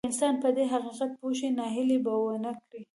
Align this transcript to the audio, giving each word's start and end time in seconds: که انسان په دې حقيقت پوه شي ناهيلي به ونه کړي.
که 0.03 0.07
انسان 0.09 0.35
په 0.43 0.49
دې 0.55 0.63
حقيقت 0.73 1.11
پوه 1.19 1.33
شي 1.39 1.47
ناهيلي 1.57 1.97
به 2.05 2.13
ونه 2.21 2.51
کړي. 2.63 2.81